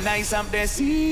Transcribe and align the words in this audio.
Nice 0.00 0.32
up 0.32 0.50
the 0.52 0.66
sea 0.66 1.07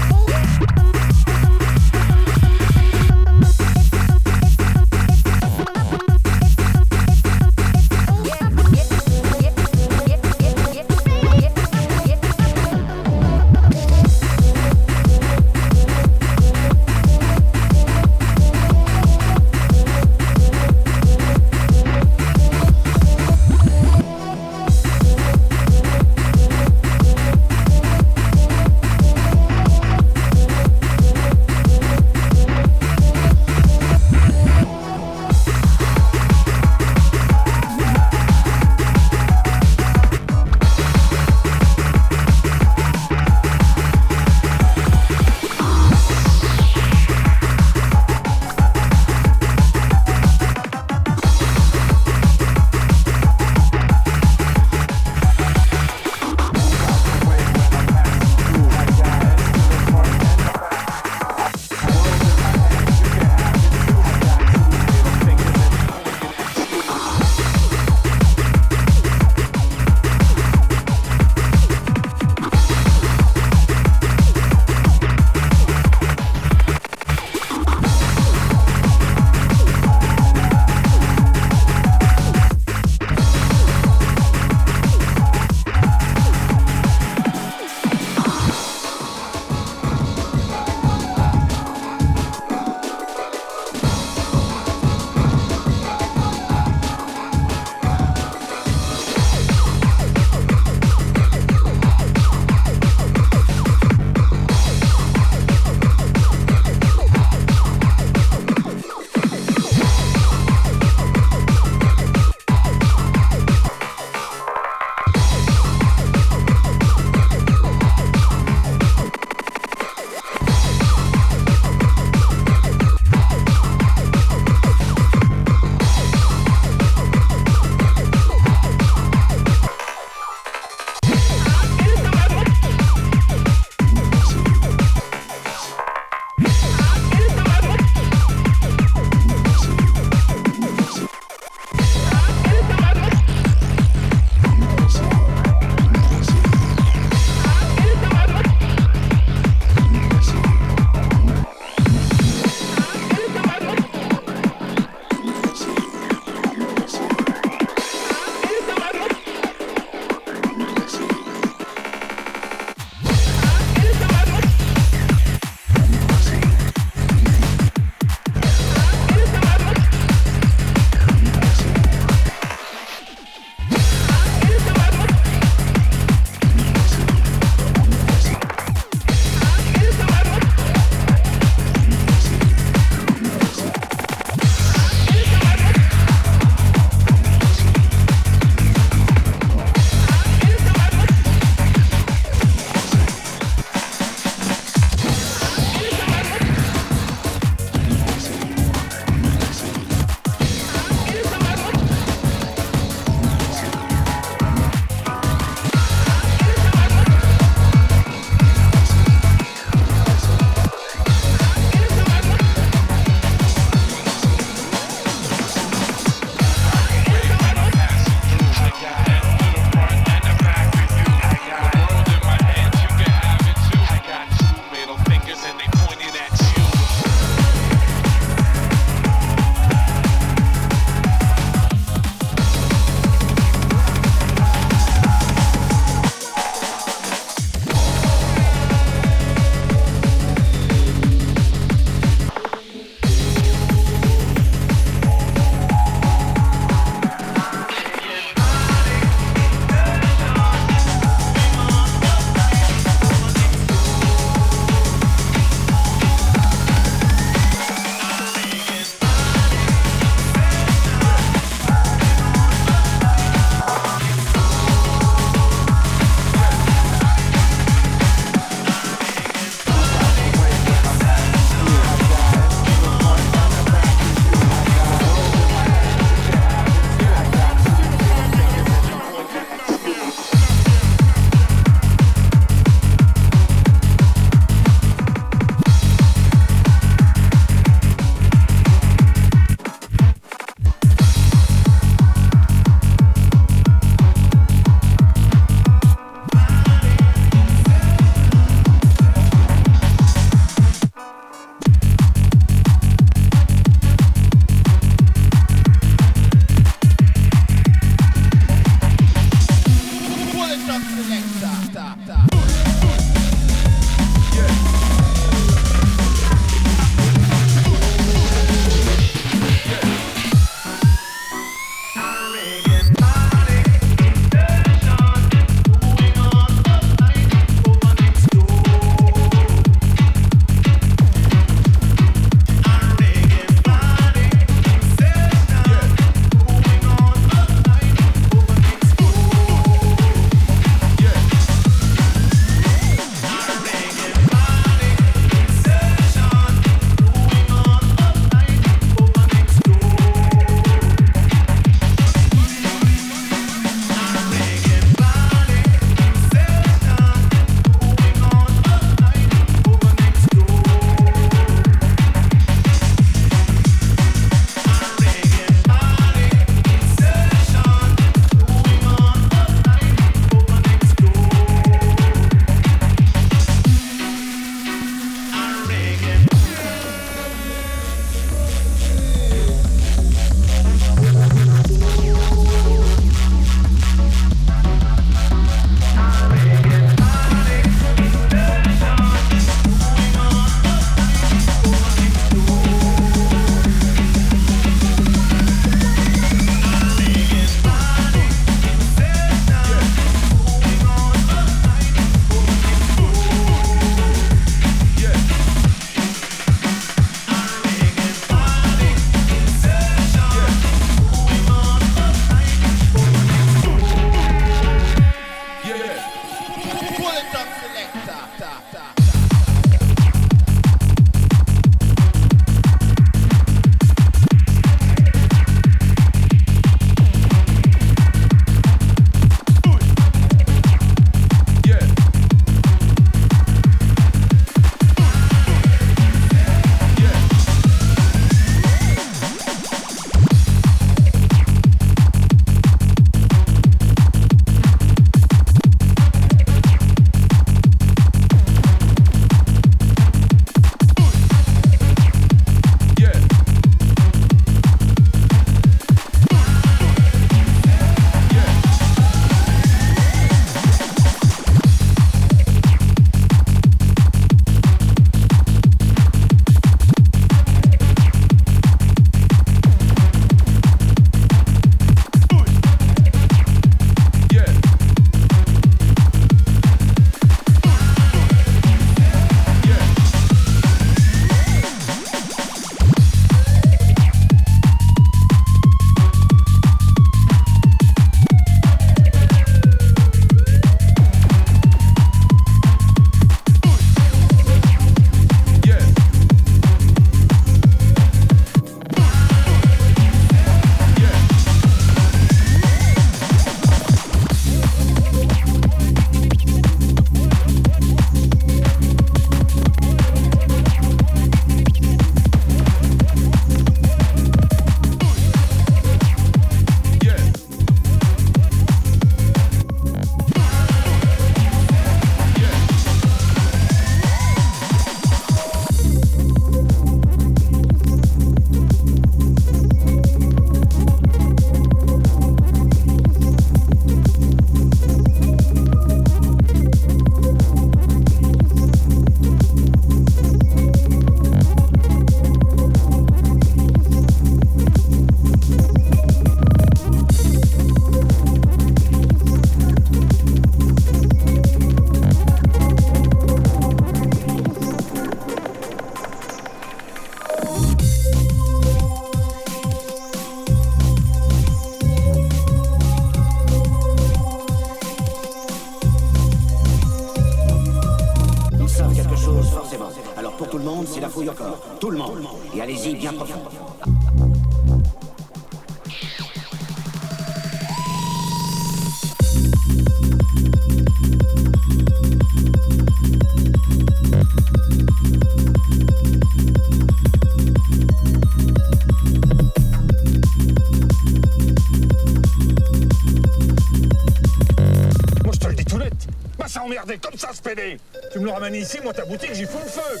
ici, 598.66 598.78
moi 598.82 598.92
ta 598.92 599.04
boutique, 599.04 599.32
j'y 599.34 599.44
fous 599.44 599.58
le 599.62 599.70
feu 599.70 600.00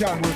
the 0.00 0.29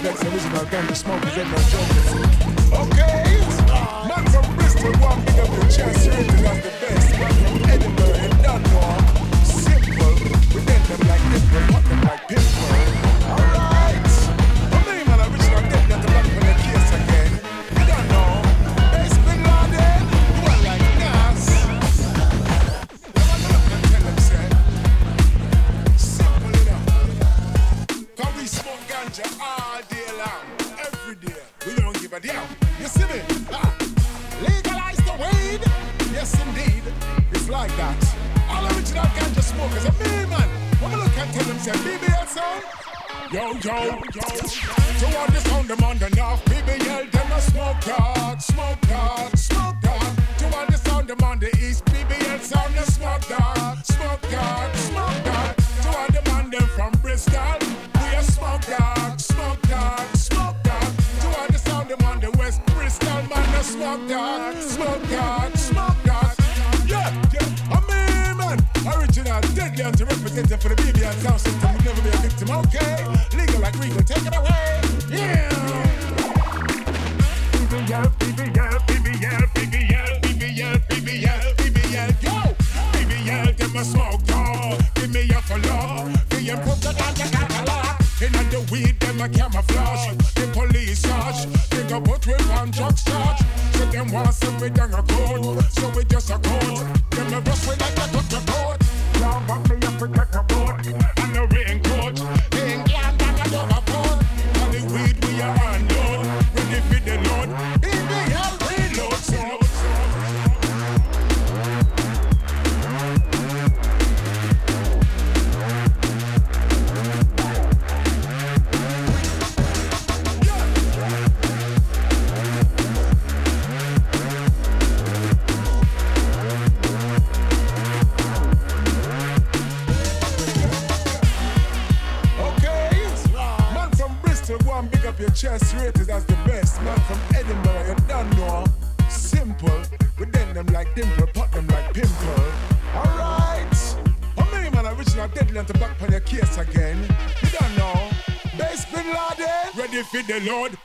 for 150.55 150.84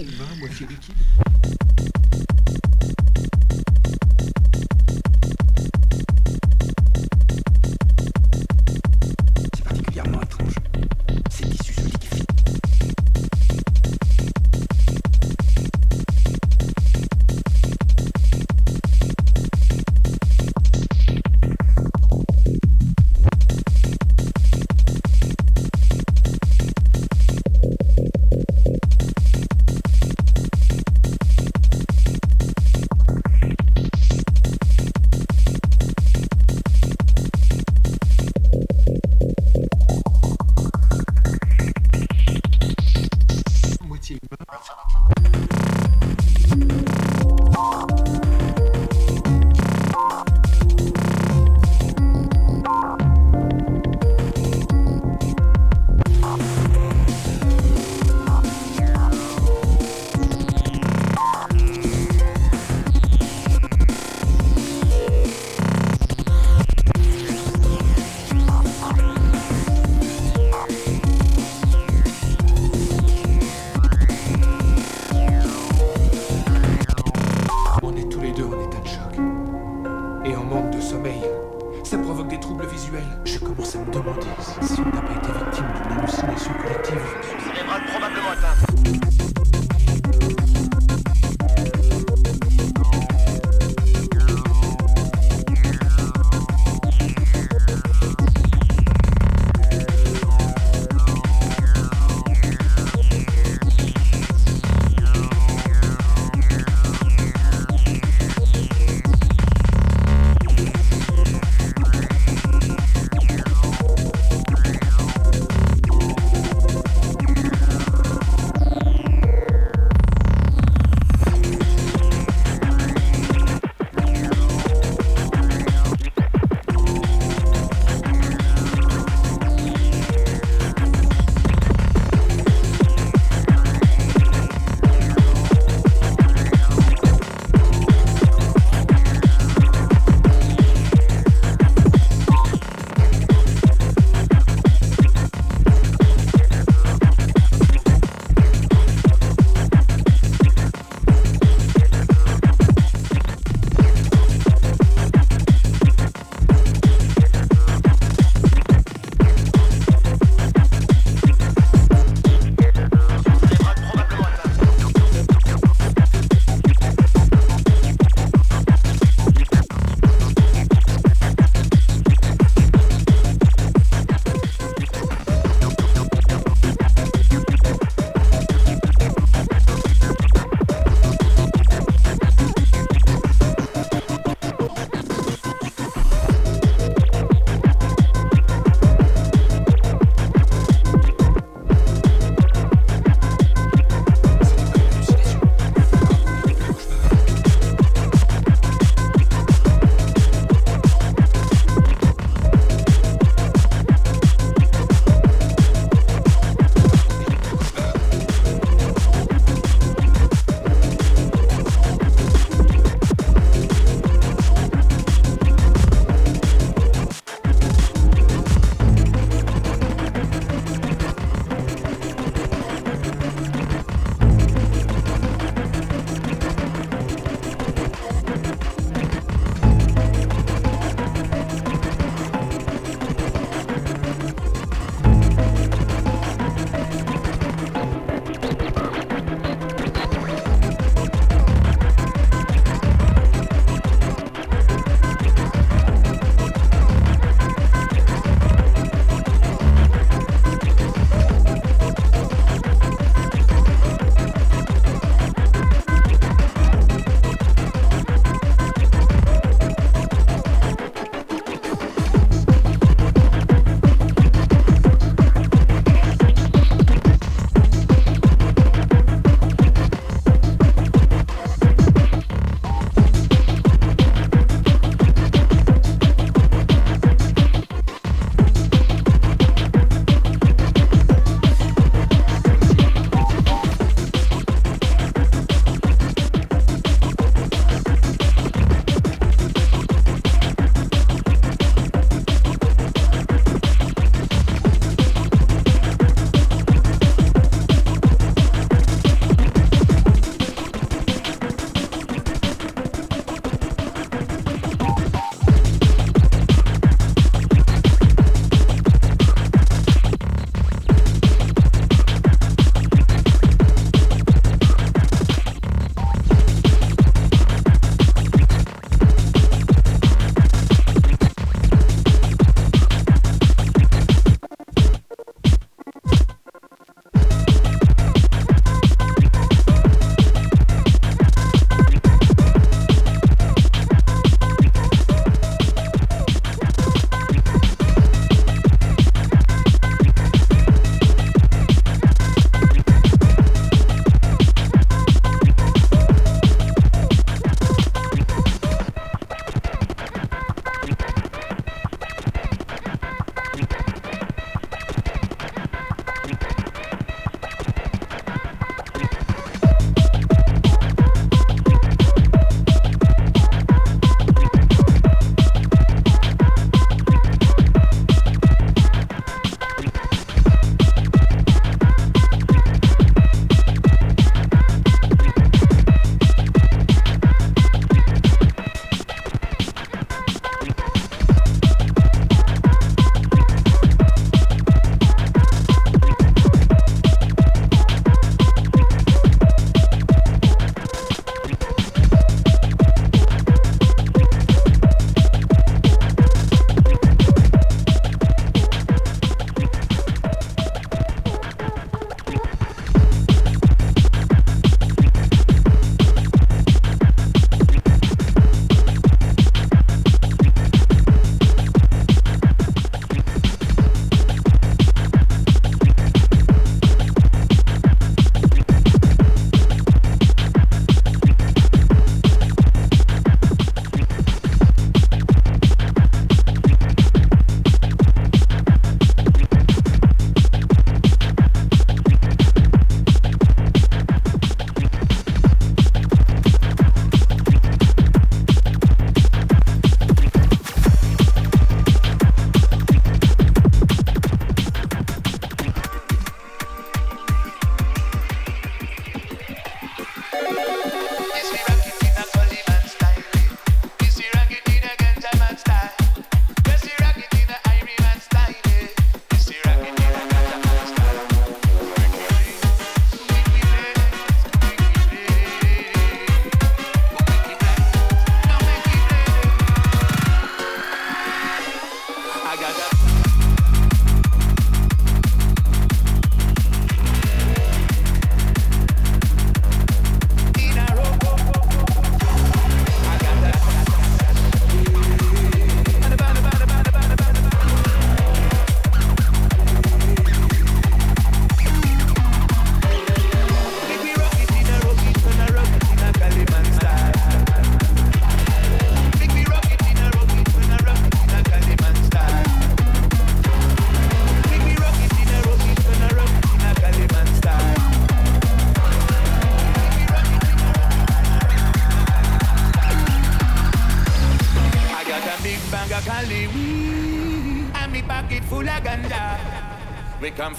Sei 0.00 0.16
lá, 0.16 0.32
amor, 0.32 0.48
tive. 0.48 1.59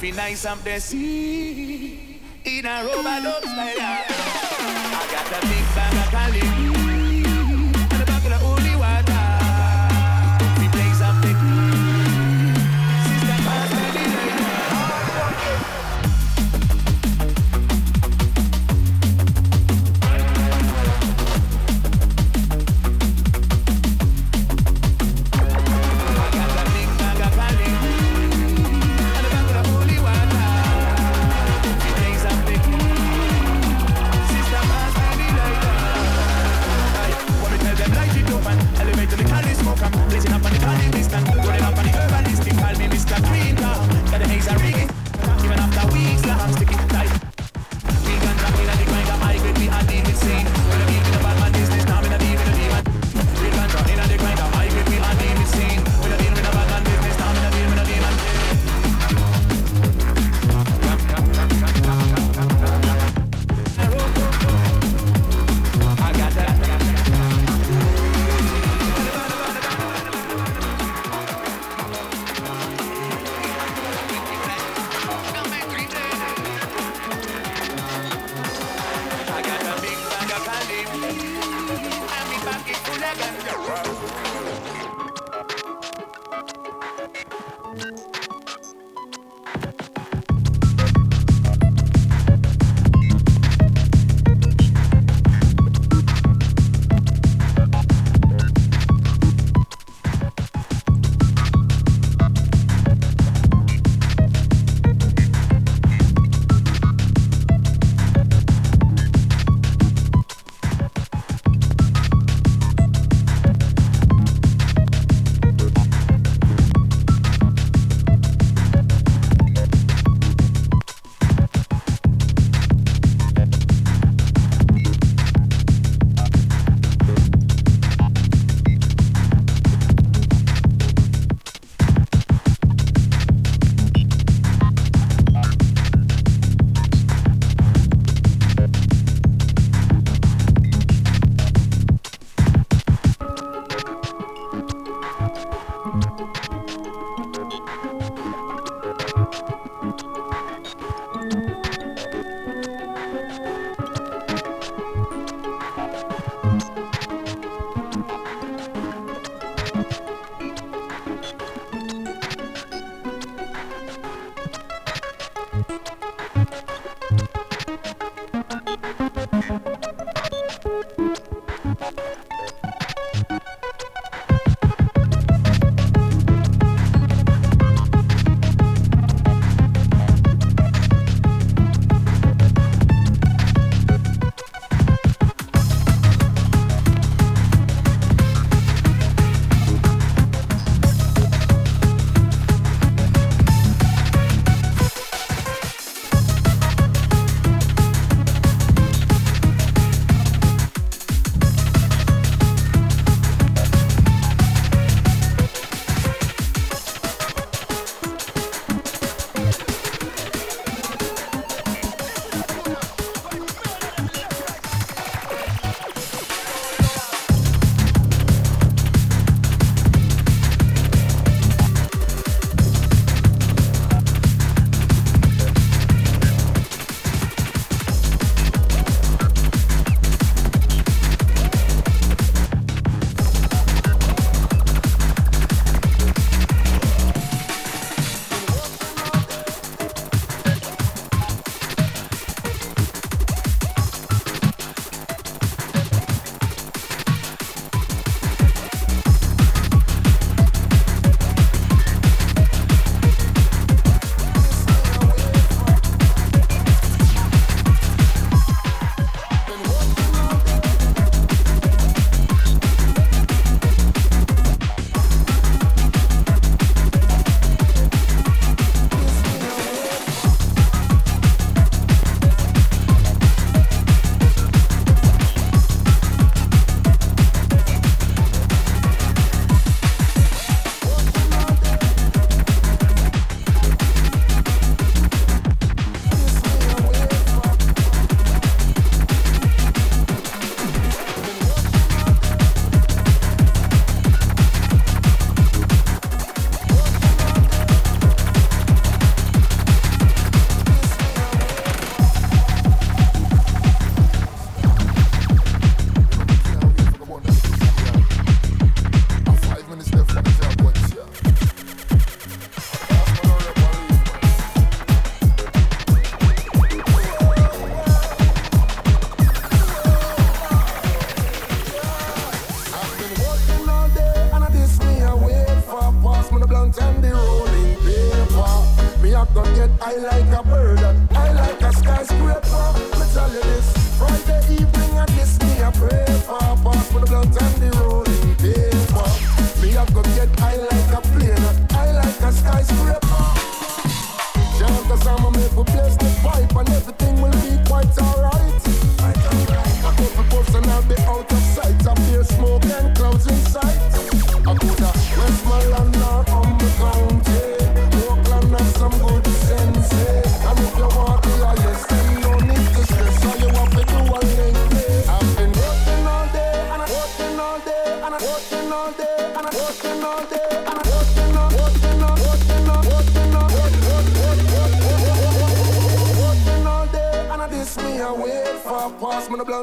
Fi 0.02 0.10
nice 0.10 0.46
up 0.46 0.64
the 0.64 0.80
sea 0.80 1.31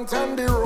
downtown 0.06 0.36
the 0.36 0.57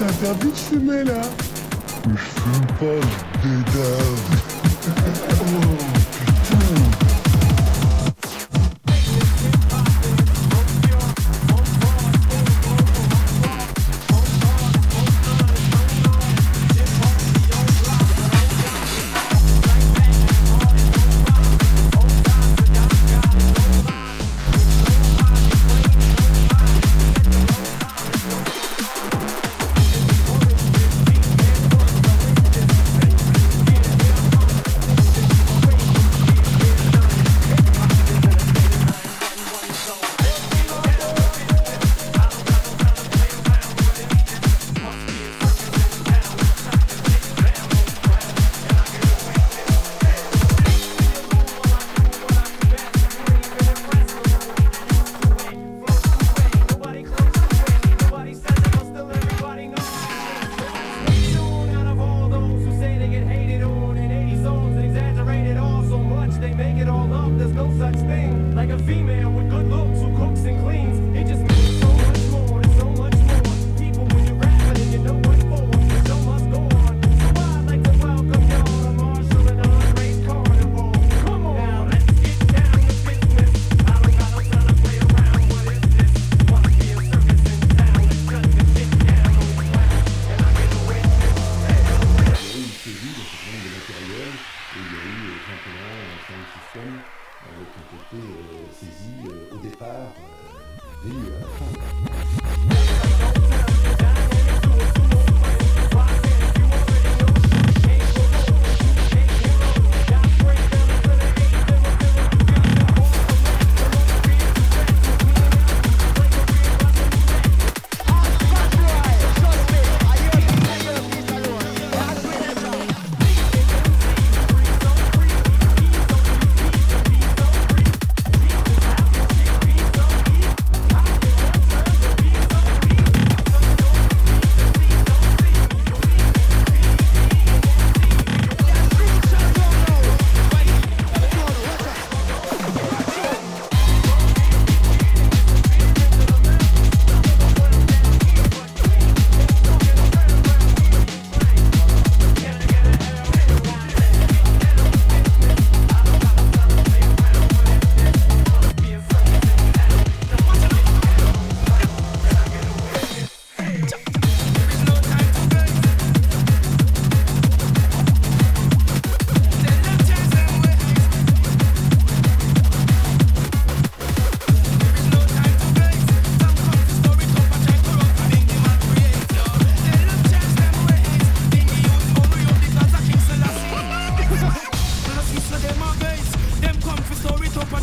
c'est 0.00 0.06
interdit 0.06 0.46
de 0.46 0.56
fumer 0.56 1.04
là. 1.04 1.20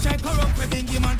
try 0.02 0.18
corrupt 0.18 0.58
we 0.60 0.66
think 0.66 0.90
him 0.90 1.06
and 1.06 1.20